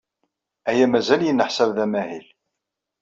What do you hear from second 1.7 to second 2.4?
d amahil.